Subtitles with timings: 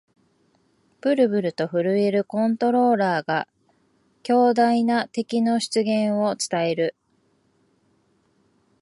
[0.99, 3.47] ブルブルと震えるコントローラーが、
[4.23, 6.95] 強大な敵の出現を伝える